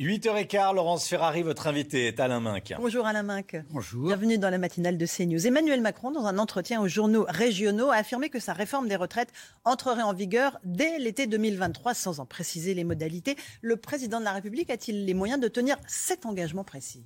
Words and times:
8h15, 0.00 0.74
Laurence 0.74 1.06
Ferrari, 1.06 1.42
votre 1.42 1.66
invité 1.66 2.06
est 2.06 2.18
Alain 2.18 2.40
Minck. 2.40 2.74
Bonjour 2.78 3.06
Alain 3.06 3.22
Minck. 3.22 3.56
Bonjour. 3.70 4.06
Bienvenue 4.06 4.38
dans 4.38 4.48
la 4.48 4.58
matinale 4.58 4.96
de 4.96 5.06
CNews. 5.06 5.46
Emmanuel 5.46 5.80
Macron, 5.80 6.10
dans 6.10 6.26
un 6.26 6.38
entretien 6.38 6.80
aux 6.80 6.88
journaux 6.88 7.26
régionaux, 7.28 7.90
a 7.90 7.96
affirmé 7.96 8.30
que 8.30 8.40
sa 8.40 8.52
réforme 8.52 8.88
des 8.88 8.96
retraites 8.96 9.32
entrerait 9.64 10.02
en 10.02 10.14
vigueur 10.14 10.58
dès 10.64 10.98
l'été 10.98 11.26
2023, 11.26 11.94
sans 11.94 12.20
en 12.20 12.26
préciser 12.26 12.74
les 12.74 12.84
modalités. 12.84 13.36
Le 13.60 13.76
président 13.76 14.18
de 14.18 14.24
la 14.24 14.32
République 14.32 14.70
a-t-il 14.70 15.04
les 15.04 15.14
moyens 15.14 15.40
de 15.40 15.48
tenir 15.48 15.76
cet 15.86 16.26
engagement 16.26 16.64
précis? 16.64 17.04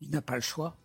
Il 0.00 0.10
n'a 0.10 0.22
pas 0.22 0.36
le 0.36 0.40
choix. 0.40 0.76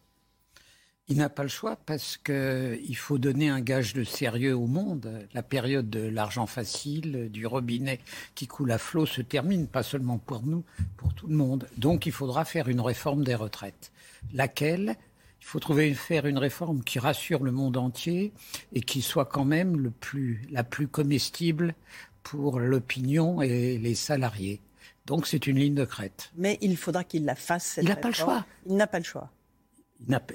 Il 1.07 1.17
n'a 1.17 1.29
pas 1.29 1.43
le 1.43 1.49
choix 1.49 1.77
parce 1.85 2.17
qu'il 2.17 2.97
faut 2.97 3.19
donner 3.19 3.49
un 3.49 3.61
gage 3.61 3.93
de 3.93 4.03
sérieux 4.03 4.55
au 4.55 4.65
monde. 4.65 5.27
La 5.35 5.43
période 5.43 5.87
de 5.87 5.99
l'argent 5.99 6.47
facile, 6.47 7.29
du 7.31 7.45
robinet 7.45 7.99
qui 8.33 8.47
coule 8.47 8.71
à 8.71 8.79
flot 8.79 9.05
se 9.05 9.21
termine, 9.21 9.67
pas 9.67 9.83
seulement 9.83 10.17
pour 10.17 10.41
nous, 10.43 10.63
pour 10.97 11.13
tout 11.13 11.27
le 11.27 11.35
monde. 11.35 11.67
Donc 11.77 12.07
il 12.07 12.11
faudra 12.11 12.43
faire 12.43 12.69
une 12.69 12.81
réforme 12.81 13.23
des 13.23 13.35
retraites. 13.35 13.91
Laquelle? 14.33 14.95
Il 15.41 15.45
faut 15.47 15.59
trouver 15.59 15.93
faire 15.93 16.25
une 16.25 16.39
réforme 16.39 16.83
qui 16.83 16.97
rassure 16.97 17.43
le 17.43 17.51
monde 17.51 17.77
entier 17.77 18.33
et 18.73 18.81
qui 18.81 19.03
soit 19.03 19.25
quand 19.25 19.45
même 19.45 19.79
le 19.79 19.91
plus, 19.91 20.41
la 20.49 20.63
plus 20.63 20.87
comestible 20.87 21.75
pour 22.23 22.59
l'opinion 22.59 23.43
et 23.43 23.77
les 23.77 23.93
salariés. 23.93 24.59
Donc 25.05 25.27
c'est 25.27 25.45
une 25.45 25.59
ligne 25.59 25.75
de 25.75 25.85
crête. 25.85 26.31
Mais 26.35 26.57
il 26.61 26.75
faudra 26.75 27.03
qu'il 27.03 27.25
la 27.25 27.35
fasse. 27.35 27.63
Cette 27.63 27.83
il 27.83 27.89
n'a 27.89 27.95
pas 27.95 28.07
le 28.07 28.15
choix. 28.15 28.43
Il 28.65 28.75
n'a 28.75 28.87
pas 28.87 28.97
le 28.97 29.03
choix. 29.03 29.29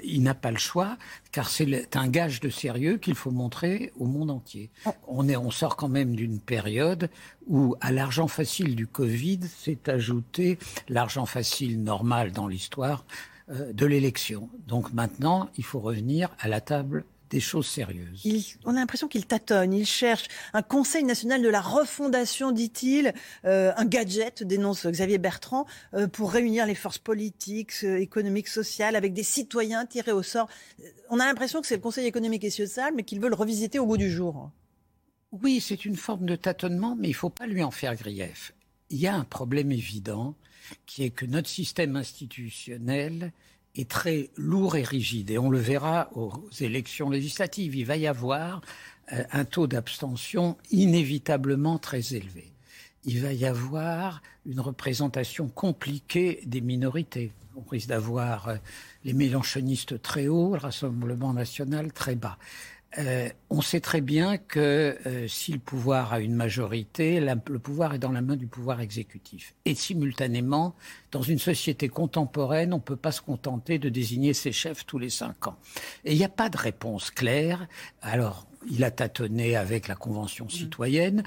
Il 0.03 0.23
n'a 0.23 0.33
pas 0.33 0.51
le 0.51 0.57
choix, 0.57 0.97
car 1.31 1.49
c'est 1.49 1.95
un 1.95 2.07
gage 2.07 2.39
de 2.39 2.49
sérieux 2.49 2.97
qu'il 2.97 3.15
faut 3.15 3.31
montrer 3.31 3.93
au 3.97 4.05
monde 4.05 4.31
entier. 4.31 4.69
On, 5.07 5.29
est, 5.29 5.37
on 5.37 5.51
sort 5.51 5.75
quand 5.75 5.87
même 5.87 6.15
d'une 6.15 6.39
période 6.39 7.09
où, 7.47 7.75
à 7.79 7.91
l'argent 7.91 8.27
facile 8.27 8.75
du 8.75 8.87
Covid, 8.87 9.41
s'est 9.43 9.89
ajouté 9.89 10.57
l'argent 10.89 11.25
facile 11.25 11.83
normal 11.83 12.31
dans 12.31 12.47
l'histoire 12.47 13.05
euh, 13.49 13.71
de 13.73 13.85
l'élection. 13.85 14.49
Donc 14.67 14.93
maintenant, 14.93 15.49
il 15.57 15.63
faut 15.63 15.79
revenir 15.79 16.29
à 16.39 16.47
la 16.47 16.61
table 16.61 17.05
des 17.31 17.39
choses 17.39 17.65
sérieuses. 17.65 18.57
on 18.65 18.71
a 18.71 18.79
l'impression 18.79 19.07
qu'il 19.07 19.25
tâtonne, 19.25 19.73
il 19.73 19.85
cherche 19.85 20.27
un 20.53 20.61
Conseil 20.61 21.03
national 21.03 21.41
de 21.41 21.49
la 21.49 21.61
refondation, 21.61 22.51
dit-il, 22.51 23.13
euh, 23.45 23.71
un 23.77 23.85
gadget, 23.85 24.43
dénonce 24.43 24.85
Xavier 24.85 25.17
Bertrand, 25.17 25.65
euh, 25.93 26.07
pour 26.07 26.31
réunir 26.31 26.65
les 26.65 26.75
forces 26.75 26.97
politiques, 26.97 27.83
euh, 27.83 27.97
économiques, 27.99 28.49
sociales, 28.49 28.95
avec 28.95 29.13
des 29.13 29.23
citoyens 29.23 29.85
tirés 29.85 30.11
au 30.11 30.23
sort. 30.23 30.49
On 31.09 31.19
a 31.19 31.25
l'impression 31.25 31.61
que 31.61 31.67
c'est 31.67 31.77
le 31.77 31.81
Conseil 31.81 32.05
économique 32.05 32.43
et 32.43 32.49
social, 32.49 32.93
mais 32.95 33.03
qu'il 33.03 33.21
veut 33.21 33.29
le 33.29 33.35
revisiter 33.35 33.79
au 33.79 33.85
bout 33.85 33.97
du 33.97 34.11
jour. 34.11 34.51
Oui, 35.31 35.61
c'est 35.61 35.85
une 35.85 35.95
forme 35.95 36.25
de 36.25 36.35
tâtonnement, 36.35 36.95
mais 36.99 37.07
il 37.07 37.11
ne 37.11 37.15
faut 37.15 37.29
pas 37.29 37.47
lui 37.47 37.63
en 37.63 37.71
faire 37.71 37.95
grief. 37.95 38.53
Il 38.89 38.99
y 38.99 39.07
a 39.07 39.15
un 39.15 39.23
problème 39.23 39.71
évident, 39.71 40.35
qui 40.85 41.03
est 41.03 41.09
que 41.09 41.25
notre 41.25 41.49
système 41.49 41.95
institutionnel 41.95 43.31
est 43.75 43.89
très 43.89 44.29
lourd 44.35 44.75
et 44.75 44.83
rigide. 44.83 45.31
Et 45.31 45.37
on 45.37 45.49
le 45.49 45.59
verra 45.59 46.09
aux 46.15 46.49
élections 46.59 47.09
législatives. 47.09 47.75
Il 47.75 47.85
va 47.85 47.97
y 47.97 48.07
avoir 48.07 48.61
euh, 49.13 49.23
un 49.31 49.45
taux 49.45 49.67
d'abstention 49.67 50.57
inévitablement 50.71 51.77
très 51.79 52.13
élevé. 52.13 52.51
Il 53.03 53.21
va 53.21 53.33
y 53.33 53.45
avoir 53.45 54.21
une 54.45 54.59
représentation 54.59 55.47
compliquée 55.47 56.41
des 56.45 56.61
minorités. 56.61 57.31
On 57.55 57.67
risque 57.69 57.89
d'avoir 57.89 58.47
euh, 58.47 58.55
les 59.03 59.13
mélanchonistes 59.13 60.01
très 60.01 60.27
hauts, 60.27 60.53
le 60.53 60.59
Rassemblement 60.59 61.33
national 61.33 61.91
très 61.91 62.15
bas. 62.15 62.37
Euh, 62.97 63.29
on 63.49 63.61
sait 63.61 63.79
très 63.79 64.01
bien 64.01 64.37
que 64.37 64.97
euh, 65.05 65.27
si 65.27 65.53
le 65.53 65.59
pouvoir 65.59 66.13
a 66.13 66.19
une 66.19 66.35
majorité, 66.35 67.19
le 67.19 67.59
pouvoir 67.59 67.93
est 67.93 67.99
dans 67.99 68.11
la 68.11 68.21
main 68.21 68.35
du 68.35 68.47
pouvoir 68.47 68.81
exécutif. 68.81 69.55
Et 69.65 69.75
simultanément, 69.75 70.75
dans 71.11 71.21
une 71.21 71.39
société 71.39 71.87
contemporaine, 71.87 72.73
on 72.73 72.77
ne 72.77 72.81
peut 72.81 72.97
pas 72.97 73.11
se 73.11 73.21
contenter 73.21 73.79
de 73.79 73.89
désigner 73.89 74.33
ses 74.33 74.51
chefs 74.51 74.85
tous 74.85 74.99
les 74.99 75.09
cinq 75.09 75.47
ans. 75.47 75.57
Et 76.03 76.11
il 76.11 76.17
n'y 76.17 76.25
a 76.25 76.29
pas 76.29 76.49
de 76.49 76.57
réponse 76.57 77.11
claire. 77.11 77.67
Alors, 78.01 78.45
il 78.69 78.83
a 78.83 78.91
tâtonné 78.91 79.55
avec 79.55 79.87
la 79.87 79.95
Convention 79.95 80.45
mmh. 80.45 80.49
citoyenne. 80.49 81.23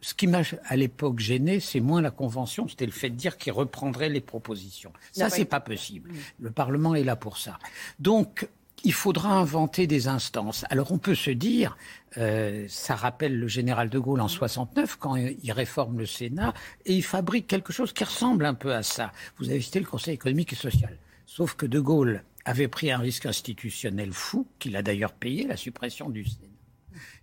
Ce 0.00 0.14
qui 0.14 0.26
m'a 0.26 0.42
à 0.66 0.76
l'époque 0.76 1.18
gêné, 1.18 1.60
c'est 1.60 1.80
moins 1.80 2.00
la 2.00 2.10
Convention, 2.10 2.68
c'était 2.68 2.86
le 2.86 2.92
fait 2.92 3.10
de 3.10 3.16
dire 3.16 3.38
qu'il 3.38 3.52
reprendrait 3.52 4.08
les 4.08 4.20
propositions. 4.20 4.92
Ça, 5.12 5.30
c'est 5.30 5.44
pas 5.44 5.60
possible. 5.60 6.12
Mmh. 6.12 6.16
Le 6.40 6.50
Parlement 6.50 6.94
est 6.94 7.04
là 7.04 7.16
pour 7.16 7.38
ça. 7.38 7.58
Donc, 7.98 8.48
il 8.86 8.92
faudra 8.92 9.32
inventer 9.32 9.88
des 9.88 10.06
instances. 10.06 10.64
Alors 10.70 10.92
on 10.92 10.98
peut 10.98 11.16
se 11.16 11.32
dire, 11.32 11.76
euh, 12.18 12.66
ça 12.68 12.94
rappelle 12.94 13.36
le 13.36 13.48
général 13.48 13.90
de 13.90 13.98
Gaulle 13.98 14.20
en 14.20 14.28
69 14.28 14.96
quand 15.00 15.16
il 15.16 15.50
réforme 15.50 15.98
le 15.98 16.06
Sénat 16.06 16.54
et 16.84 16.94
il 16.94 17.02
fabrique 17.02 17.48
quelque 17.48 17.72
chose 17.72 17.92
qui 17.92 18.04
ressemble 18.04 18.46
un 18.46 18.54
peu 18.54 18.72
à 18.72 18.84
ça. 18.84 19.10
Vous 19.38 19.50
avez 19.50 19.60
cité 19.60 19.80
le 19.80 19.86
Conseil 19.86 20.14
économique 20.14 20.52
et 20.52 20.56
social. 20.56 20.96
Sauf 21.26 21.54
que 21.54 21.66
de 21.66 21.80
Gaulle 21.80 22.22
avait 22.44 22.68
pris 22.68 22.92
un 22.92 22.98
risque 22.98 23.26
institutionnel 23.26 24.12
fou, 24.12 24.46
qu'il 24.60 24.76
a 24.76 24.82
d'ailleurs 24.82 25.14
payé, 25.14 25.48
la 25.48 25.56
suppression 25.56 26.08
du 26.08 26.24
Sénat 26.24 26.46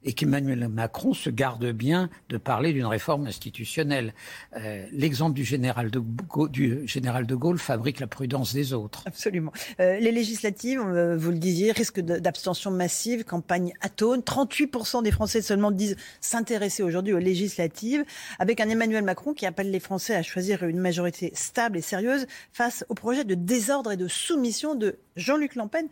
et 0.05 0.13
qu'Emmanuel 0.13 0.67
Macron 0.67 1.13
se 1.13 1.29
garde 1.29 1.71
bien 1.71 2.09
de 2.29 2.37
parler 2.37 2.73
d'une 2.73 2.85
réforme 2.85 3.27
institutionnelle. 3.27 4.13
Euh, 4.57 4.85
l'exemple 4.91 5.33
du 5.33 5.43
général 5.43 5.91
de, 5.91 5.99
Gaulle, 5.99 6.51
du 6.51 6.87
général 6.87 7.25
de 7.25 7.35
Gaulle 7.35 7.57
fabrique 7.57 7.99
la 7.99 8.07
prudence 8.07 8.53
des 8.53 8.73
autres. 8.73 9.03
Absolument. 9.05 9.51
Euh, 9.79 9.99
les 9.99 10.11
législatives, 10.11 10.81
euh, 10.81 11.17
vous 11.17 11.31
le 11.31 11.37
disiez, 11.37 11.71
risque 11.71 11.99
d'abstention 11.99 12.71
massive, 12.71 13.23
campagne 13.23 13.73
atone. 13.81 14.21
38% 14.21 15.03
des 15.03 15.11
Français 15.11 15.41
seulement 15.41 15.71
disent 15.71 15.95
s'intéresser 16.21 16.83
aujourd'hui 16.83 17.13
aux 17.13 17.19
législatives, 17.19 18.03
avec 18.39 18.59
un 18.59 18.69
Emmanuel 18.69 19.03
Macron 19.03 19.33
qui 19.33 19.45
appelle 19.45 19.71
les 19.71 19.79
Français 19.79 20.15
à 20.15 20.23
choisir 20.23 20.63
une 20.63 20.79
majorité 20.79 21.31
stable 21.33 21.77
et 21.77 21.81
sérieuse 21.81 22.27
face 22.51 22.85
au 22.89 22.93
projet 22.93 23.23
de 23.23 23.35
désordre 23.35 23.91
et 23.91 23.97
de 23.97 24.07
soumission 24.07 24.75
de 24.75 24.97
Jean-Luc 25.15 25.55
Lampen, 25.55 25.87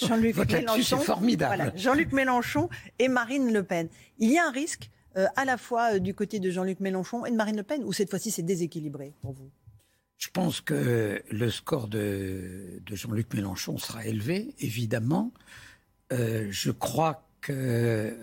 Jean-Luc 0.00 0.36
Mélenchon. 0.36 0.98
formidable. 0.98 1.72
Jean-Luc 1.76 2.12
Mélenchon 2.12 2.68
et 3.02 3.08
Marine 3.08 3.52
Le 3.52 3.64
Pen. 3.64 3.88
Il 4.18 4.30
y 4.30 4.38
a 4.38 4.46
un 4.46 4.52
risque 4.52 4.90
euh, 5.16 5.26
à 5.36 5.44
la 5.44 5.58
fois 5.58 5.94
euh, 5.94 5.98
du 5.98 6.14
côté 6.14 6.38
de 6.38 6.50
Jean-Luc 6.50 6.78
Mélenchon 6.80 7.26
et 7.26 7.30
de 7.32 7.36
Marine 7.36 7.56
Le 7.56 7.64
Pen, 7.64 7.82
ou 7.84 7.92
cette 7.92 8.08
fois-ci 8.08 8.30
c'est 8.30 8.42
déséquilibré 8.44 9.12
pour 9.20 9.32
vous? 9.32 9.50
Je 10.18 10.28
pense 10.30 10.60
que 10.60 11.20
le 11.28 11.50
score 11.50 11.88
de, 11.88 12.80
Jean-Luc 12.92 13.34
Mélenchon 13.34 13.76
sera 13.76 14.06
élevé, 14.06 14.54
évidemment. 14.60 15.32
Euh, 16.12 16.46
je 16.50 16.70
crois 16.70 17.26
que 17.40 18.16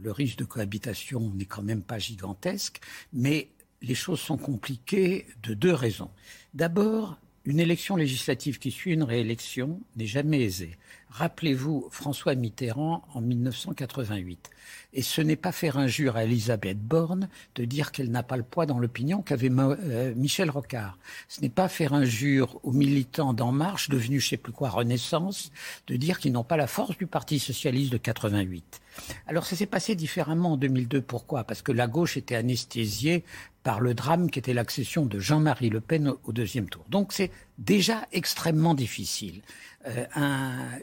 le 0.00 0.10
risque 0.10 0.38
de 0.38 0.44
cohabitation 0.44 1.34
n'est 1.34 1.44
quand 1.44 1.62
même 1.62 1.82
pas 1.82 1.98
gigantesque, 1.98 2.80
mais 3.12 3.50
les 3.82 3.94
choses 3.94 4.20
sont 4.20 4.38
compliquées 4.38 5.26
de 5.42 5.52
deux 5.52 5.74
raisons. 5.74 6.10
D'abord, 6.54 7.18
une 7.44 7.60
élection 7.60 7.94
législative 7.96 8.58
qui 8.58 8.70
suit 8.70 8.92
une 8.92 9.02
réélection 9.02 9.82
n'est 9.96 10.06
jamais 10.06 10.42
aisée. 10.42 10.78
Rappelez-vous 11.10 11.88
François 11.90 12.34
Mitterrand 12.34 13.02
en 13.14 13.20
1988. 13.20 14.50
Et 14.92 15.02
ce 15.02 15.20
n'est 15.20 15.36
pas 15.36 15.52
faire 15.52 15.78
injure 15.78 16.16
à 16.16 16.24
Elisabeth 16.24 16.78
Borne 16.78 17.28
de 17.54 17.64
dire 17.64 17.92
qu'elle 17.92 18.10
n'a 18.10 18.22
pas 18.22 18.36
le 18.36 18.42
poids 18.42 18.66
dans 18.66 18.78
l'opinion 18.78 19.22
qu'avait 19.22 19.50
euh, 19.50 20.14
Michel 20.14 20.50
Rocard. 20.50 20.98
Ce 21.28 21.40
n'est 21.40 21.48
pas 21.48 21.68
faire 21.68 21.94
injure 21.94 22.60
aux 22.62 22.72
militants 22.72 23.32
d'En 23.32 23.52
Marche, 23.52 23.88
devenus 23.88 24.24
je 24.24 24.30
sais 24.30 24.36
plus 24.36 24.52
quoi 24.52 24.68
Renaissance, 24.68 25.50
de 25.86 25.96
dire 25.96 26.18
qu'ils 26.18 26.32
n'ont 26.32 26.44
pas 26.44 26.56
la 26.56 26.66
force 26.66 26.96
du 26.96 27.06
Parti 27.06 27.38
socialiste 27.38 27.92
de 27.92 27.98
88. 27.98 28.80
Alors 29.26 29.46
ça 29.46 29.56
s'est 29.56 29.66
passé 29.66 29.94
différemment 29.94 30.52
en 30.52 30.56
2002. 30.56 31.00
Pourquoi? 31.02 31.44
Parce 31.44 31.62
que 31.62 31.72
la 31.72 31.86
gauche 31.86 32.16
était 32.16 32.34
anesthésiée 32.34 33.24
par 33.62 33.80
le 33.80 33.94
drame 33.94 34.30
qui 34.30 34.38
était 34.38 34.54
l'accession 34.54 35.04
de 35.06 35.18
Jean-Marie 35.18 35.68
Le 35.68 35.80
Pen 35.80 36.12
au 36.24 36.32
deuxième 36.32 36.68
tour. 36.68 36.84
Donc 36.88 37.12
c'est 37.12 37.30
déjà 37.58 38.06
extrêmement 38.12 38.74
difficile. 38.74 39.42
Euh, 39.86 40.06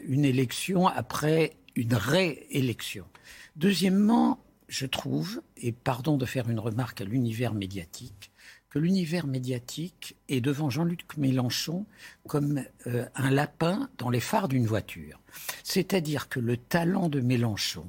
une 0.08 0.24
élection 0.24 0.86
après 0.86 1.56
une 1.74 1.94
réélection. 1.94 3.04
Deuxièmement, 3.54 4.38
je 4.68 4.86
trouve, 4.86 5.42
et 5.58 5.72
pardon 5.72 6.16
de 6.16 6.24
faire 6.24 6.48
une 6.48 6.58
remarque 6.58 7.02
à 7.02 7.04
l'univers 7.04 7.52
médiatique, 7.52 8.30
que 8.70 8.78
l'univers 8.78 9.26
médiatique 9.26 10.16
est 10.28 10.40
devant 10.40 10.70
Jean-Luc 10.70 11.18
Mélenchon 11.18 11.84
comme 12.26 12.64
euh, 12.86 13.04
un 13.14 13.30
lapin 13.30 13.90
dans 13.98 14.08
les 14.08 14.20
phares 14.20 14.48
d'une 14.48 14.66
voiture. 14.66 15.20
C'est-à-dire 15.62 16.30
que 16.30 16.40
le 16.40 16.56
talent 16.56 17.10
de 17.10 17.20
Mélenchon, 17.20 17.86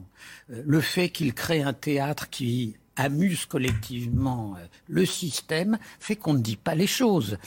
euh, 0.49 0.61
le 0.65 0.81
fait 0.81 1.09
qu'il 1.09 1.33
crée 1.33 1.61
un 1.61 1.73
théâtre 1.73 2.29
qui 2.29 2.75
amuse 2.97 3.45
collectivement 3.45 4.57
le 4.87 5.05
système 5.05 5.77
fait 5.99 6.15
qu'on 6.15 6.33
ne 6.33 6.41
dit 6.41 6.57
pas 6.57 6.75
les 6.75 6.87
choses. 6.87 7.37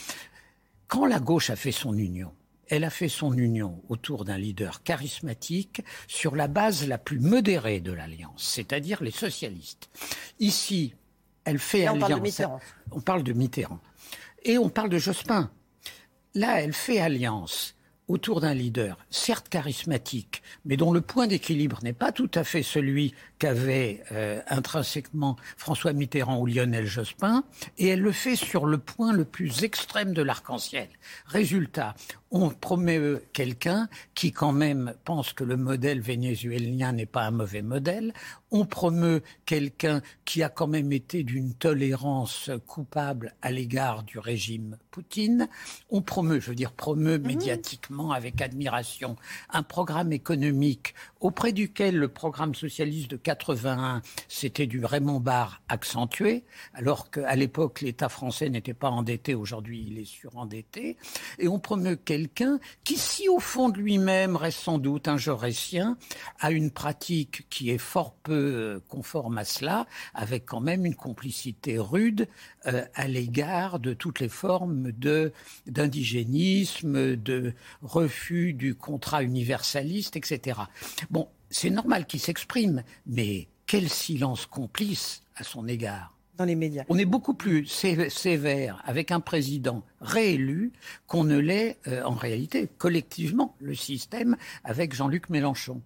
Quand 0.86 1.06
la 1.06 1.18
gauche 1.18 1.50
a 1.50 1.56
fait 1.56 1.72
son 1.72 1.98
union, 1.98 2.32
elle 2.70 2.84
a 2.84 2.90
fait 2.90 3.08
son 3.08 3.37
union 3.37 3.82
autour 3.88 4.25
d'un 4.25 4.38
leader 4.38 4.82
charismatique 4.82 5.82
sur 6.06 6.37
la 6.37 6.49
base 6.49 6.87
la 6.87 6.99
plus 6.99 7.19
modérée 7.19 7.81
de 7.81 7.93
l'alliance, 7.93 8.43
c'est-à-dire 8.55 9.02
les 9.02 9.11
socialistes. 9.11 9.90
Ici, 10.38 10.94
elle 11.44 11.58
fait 11.58 11.84
Là, 11.84 11.94
on 11.94 12.00
alliance. 12.02 12.08
parle 12.08 12.14
de 12.14 12.22
Mitterrand. 12.22 12.61
On 12.93 13.00
parle 13.00 13.22
de 13.25 13.32
Mitterrand. 13.32 13.81
Et 14.44 14.56
on 14.58 14.69
parle 14.69 14.88
de 14.88 14.99
Jospin. 14.99 15.50
Là, 16.34 16.62
elle 16.62 16.72
fait 16.72 17.00
alliance 17.00 17.75
autour 18.11 18.40
d'un 18.40 18.55
leader, 18.55 18.99
certes 19.08 19.49
charismatique, 19.49 20.43
mais 20.64 20.76
dont 20.76 20.93
le 20.93 21.00
point 21.00 21.28
d'équilibre 21.28 21.78
n'est 21.82 21.93
pas 21.93 22.11
tout 22.11 22.31
à 22.34 22.43
fait 22.43 22.62
celui 22.64 23.14
qu'avaient 23.38 24.02
euh, 24.11 24.40
intrinsèquement 24.49 25.37
François 25.56 25.93
Mitterrand 25.93 26.38
ou 26.38 26.46
Lionel 26.46 26.87
Jospin, 26.87 27.44
et 27.78 27.88
elle 27.88 28.00
le 28.00 28.12
fait 28.12 28.34
sur 28.37 28.67
le 28.67 28.78
point 28.78 29.12
le 29.12 29.25
plus 29.25 29.62
extrême 29.62 30.12
de 30.12 30.22
l'arc-en-ciel. 30.22 30.88
Résultat, 31.26 31.94
on 32.31 32.50
promet 32.50 32.99
euh, 32.99 33.23
quelqu'un 33.32 33.88
qui 34.15 34.32
quand 34.32 34.53
même 34.53 34.94
pense 35.05 35.32
que 35.32 35.43
le 35.43 35.56
modèle 35.56 36.00
vénézuélien 36.00 36.93
n'est 36.93 37.06
pas 37.06 37.25
un 37.25 37.32
mauvais 37.32 37.62
modèle. 37.62 38.12
On 38.53 38.65
promeut 38.65 39.23
quelqu'un 39.47 40.00
qui 40.25 40.43
a 40.43 40.49
quand 40.49 40.67
même 40.67 40.93
été 40.93 41.23
d'une 41.23 41.55
tolérance 41.55 42.50
coupable 42.67 43.35
à 43.43 43.50
l'égard 43.50 44.03
du 44.03 44.19
régime 44.19 44.77
Poutine. 44.91 45.49
On 45.91 46.03
promeut, 46.03 46.41
je 46.41 46.50
veux 46.50 46.56
dire, 46.56 46.73
promeut 46.73 47.19
médiatiquement 47.19 48.11
avec 48.11 48.41
admiration 48.41 49.17
un 49.50 49.62
programme 49.62 50.12
économique 50.12 50.94
auprès 51.21 51.53
duquel 51.53 51.97
le 51.97 52.09
programme 52.09 52.55
socialiste 52.55 53.11
de 53.11 53.17
81, 53.17 54.03
c'était 54.27 54.67
du 54.67 54.85
Raymond 54.85 55.21
Barre 55.21 55.62
accentué, 55.69 56.44
alors 56.75 57.11
qu'à 57.11 57.37
l'époque, 57.37 57.82
l'État 57.82 58.09
français 58.09 58.49
n'était 58.49 58.75
pas 58.75 58.91
endetté, 58.91 59.35
aujourd'hui 59.35 59.85
il 59.87 59.99
est 59.99 60.05
surendetté. 60.05 60.97
Et 61.38 61.47
on 61.47 61.61
promeut 61.61 61.97
quelqu'un 61.97 62.19
qui, 62.28 62.96
si 62.96 63.28
au 63.28 63.38
fond 63.38 63.69
de 63.69 63.78
lui-même 63.78 64.37
reste 64.37 64.58
sans 64.61 64.78
doute 64.78 65.08
un 65.08 65.17
jaurétien, 65.17 65.96
a 66.38 66.50
une 66.50 66.70
pratique 66.70 67.46
qui 67.49 67.70
est 67.70 67.78
fort 67.78 68.14
peu 68.22 68.32
euh, 68.32 68.81
conforme 68.88 69.38
à 69.38 69.44
cela, 69.44 69.87
avec 70.14 70.46
quand 70.46 70.61
même 70.61 70.84
une 70.84 70.94
complicité 70.94 71.78
rude 71.78 72.28
euh, 72.67 72.84
à 72.94 73.08
l'égard 73.08 73.78
de 73.78 73.94
toutes 73.94 74.20
les 74.20 74.28
formes 74.28 74.93
de 74.93 75.32
d'indigénisme, 75.67 77.17
de 77.17 77.55
refus 77.82 78.52
du 78.52 78.75
contrat 78.75 79.22
universaliste, 79.22 80.17
etc. 80.17 80.61
Bon, 81.11 81.28
c'est 81.50 81.70
normal 81.70 82.06
qu'il 82.06 82.20
s'exprime, 82.20 82.82
mais 83.06 83.49
quel 83.67 83.88
silence 83.88 84.46
complice 84.46 85.22
à 85.37 85.44
son 85.44 85.69
égard. 85.69 86.19
Dans 86.40 86.46
les 86.46 86.54
médias. 86.56 86.84
On 86.88 86.96
est 86.96 87.04
beaucoup 87.04 87.34
plus 87.34 87.66
sé- 87.66 88.08
sévère 88.08 88.82
avec 88.87 89.10
un 89.12 89.20
président 89.20 89.82
réélu 90.00 90.72
qu'on 91.06 91.22
ne 91.22 91.37
l'est 91.37 91.76
euh, 91.87 92.02
en 92.04 92.14
réalité 92.14 92.66
collectivement 92.78 93.54
le 93.60 93.75
système 93.75 94.37
avec 94.64 94.94
Jean-Luc 94.94 95.28
Mélenchon. 95.28 95.82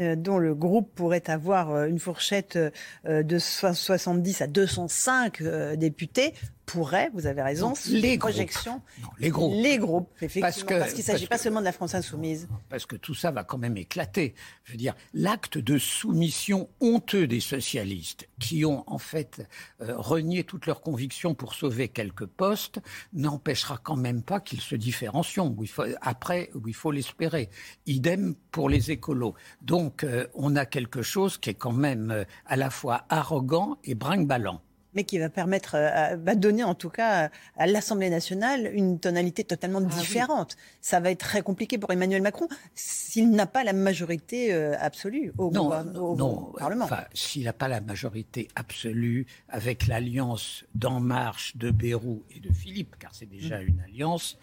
euh, 0.00 0.16
dont 0.16 0.38
le 0.38 0.54
groupe 0.56 0.92
pourrait 0.96 1.30
avoir 1.30 1.70
euh, 1.70 1.86
une 1.86 2.00
fourchette 2.00 2.58
de 3.04 3.38
so- 3.38 3.72
70 3.72 4.42
à 4.42 4.46
205 4.48 5.40
euh, 5.40 5.76
députés, 5.76 6.34
pourrait, 6.66 7.10
vous 7.14 7.26
avez 7.26 7.42
raison, 7.42 7.72
les 7.88 7.94
une 7.94 8.00
groupes. 8.18 8.18
projection. 8.18 8.82
Non, 9.00 9.08
les 9.18 9.30
groupes. 9.30 9.52
Les 9.54 9.78
groupes, 9.78 10.10
effectivement, 10.20 10.80
parce 10.80 10.92
qu'il 10.92 10.98
ne 10.98 11.04
s'agit 11.04 11.26
pas 11.28 11.36
que- 11.36 11.42
seulement 11.42 11.60
de 11.60 11.64
la 11.64 11.72
France 11.72 11.94
insoumise. 11.94 12.48
parce 12.68 12.84
que 12.86 12.96
tout 12.96 13.14
ça 13.14 13.30
va 13.30 13.44
quand 13.44 13.56
même 13.58 13.76
éclater. 13.76 14.34
Je 14.64 14.72
veux 14.72 14.78
dire, 14.78 14.94
l'acte 15.14 15.58
de 15.58 15.78
soumission 15.78 16.68
honteux 16.80 17.26
des 17.28 17.40
socialistes, 17.40 18.28
qui 18.40 18.64
ont 18.64 18.82
en 18.88 18.98
fait 18.98 19.46
euh, 19.80 19.94
renié 19.96 20.44
toutes 20.44 20.66
leurs 20.66 20.80
convictions 20.82 21.34
pour 21.34 21.54
sauver 21.54 21.88
quelques 21.88 22.26
postes, 22.26 22.80
n'empêchera 23.12 23.78
quand 23.82 23.96
même 23.96 24.22
pas 24.22 24.40
qu'ils 24.40 24.60
se 24.60 24.74
différencient. 24.74 25.46
Où 25.56 25.62
il 25.62 25.68
faut, 25.68 25.84
après, 26.02 26.50
où 26.54 26.66
il 26.68 26.74
faut 26.74 26.90
l'espérer. 26.90 27.48
Idem 27.86 28.34
pour 28.50 28.68
les 28.68 28.90
écolos. 28.90 29.34
Donc, 29.62 30.02
euh, 30.02 30.26
on 30.34 30.56
a 30.56 30.66
quelque 30.66 31.02
chose 31.02 31.38
qui 31.38 31.50
est 31.50 31.54
quand 31.54 31.72
même 31.72 32.10
euh, 32.10 32.24
à 32.44 32.56
la 32.56 32.70
fois 32.70 33.04
arrogant 33.08 33.78
et 33.84 33.94
brinque-ballant. 33.94 34.60
Mais 34.96 35.04
qui 35.04 35.18
va 35.18 35.28
permettre, 35.28 35.76
euh, 35.76 35.88
à- 35.92 36.16
va 36.16 36.34
donner 36.34 36.64
en 36.64 36.74
tout 36.74 36.88
cas 36.90 37.30
à 37.56 37.66
l'Assemblée 37.66 38.10
nationale 38.10 38.70
une 38.74 38.98
tonalité 38.98 39.44
totalement 39.44 39.80
Ah 39.82 39.88
oui. 39.94 40.00
différente. 40.00 40.56
Ça 40.80 40.98
va 41.00 41.10
être 41.10 41.20
très 41.20 41.42
compliqué 41.42 41.78
pour 41.78 41.92
Emmanuel 41.92 42.22
Macron 42.22 42.48
s'il 42.74 43.30
n'a 43.30 43.46
pas 43.46 43.62
la 43.62 43.72
majorité 43.74 44.52
euh, 44.52 44.74
absolue 44.80 45.32
au, 45.38 45.50
Non, 45.52 45.64
gouver- 45.68 45.98
au- 45.98 46.16
non, 46.16 46.48
au 46.48 46.52
Parlement. 46.58 46.86
Enfin, 46.86 47.04
s'il 47.14 47.44
n'a 47.44 47.52
pas 47.52 47.68
la 47.68 47.80
majorité 47.80 48.48
absolue 48.56 49.26
avec 49.48 49.86
l'alliance 49.86 50.64
d'En 50.74 50.98
Marche, 51.00 51.56
de 51.56 51.70
Bérou 51.70 52.24
et 52.34 52.40
de 52.40 52.52
Philippe, 52.52 52.96
car 52.98 53.14
c'est 53.14 53.26
déjà 53.28 53.58
Mm. 53.60 53.66
une 53.68 53.80
alliance, 53.80 54.38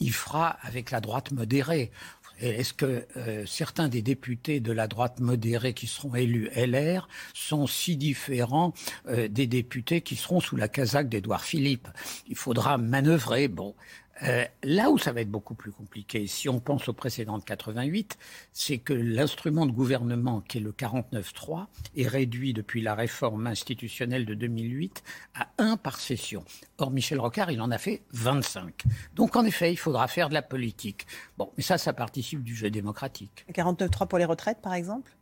il 0.00 0.12
fera 0.12 0.58
avec 0.62 0.90
la 0.90 1.00
droite 1.00 1.30
modérée. 1.30 1.90
Est-ce 2.40 2.72
que 2.72 3.06
euh, 3.16 3.44
certains 3.46 3.88
des 3.88 4.02
députés 4.02 4.60
de 4.60 4.72
la 4.72 4.86
droite 4.86 5.20
modérée 5.20 5.74
qui 5.74 5.86
seront 5.86 6.14
élus 6.14 6.50
LR 6.54 7.08
sont 7.34 7.66
si 7.66 7.96
différents 7.96 8.72
euh, 9.08 9.28
des 9.28 9.46
députés 9.46 10.00
qui 10.00 10.16
seront 10.16 10.40
sous 10.40 10.56
la 10.56 10.68
casaque 10.68 11.08
d'Édouard 11.08 11.44
Philippe? 11.44 11.88
Il 12.28 12.36
faudra 12.36 12.78
manœuvrer. 12.78 13.48
Bon, 13.48 13.74
euh, 14.22 14.44
là 14.62 14.90
où 14.90 14.98
ça 14.98 15.12
va 15.12 15.20
être 15.20 15.30
beaucoup 15.30 15.54
plus 15.54 15.70
compliqué, 15.70 16.26
si 16.26 16.48
on 16.48 16.60
pense 16.60 16.88
au 16.88 16.92
précédent 16.92 17.38
de 17.38 17.44
88, 17.44 18.18
c'est 18.52 18.78
que 18.78 18.92
l'instrument 18.92 19.66
de 19.66 19.72
gouvernement 19.72 20.40
qui 20.40 20.58
est 20.58 20.60
le 20.60 20.72
49.3 20.72 21.66
est 21.96 22.06
réduit 22.06 22.52
depuis 22.52 22.80
la 22.80 22.94
réforme 22.94 23.46
institutionnelle 23.46 24.26
de 24.26 24.34
2008 24.34 25.02
à 25.34 25.48
un 25.58 25.76
par 25.76 26.00
session. 26.00 26.44
Or, 26.78 26.90
Michel 26.90 27.20
Rocard, 27.20 27.50
il 27.50 27.60
en 27.60 27.70
a 27.70 27.78
fait 27.78 28.02
25. 28.12 28.84
Donc, 29.14 29.36
en 29.36 29.44
effet, 29.44 29.72
il 29.72 29.76
faudra 29.76 30.08
faire 30.08 30.28
de 30.28 30.34
la 30.34 30.42
politique. 30.42 31.06
Bon, 31.36 31.50
mais 31.56 31.62
ça, 31.62 31.78
ça 31.78 31.92
participe 31.92 32.42
du 32.42 32.54
jeu 32.54 32.70
démocratique. 32.70 33.44
49.3 33.52 34.08
pour 34.08 34.18
les 34.18 34.24
retraites, 34.24 34.60
par 34.60 34.74
exemple? 34.74 35.17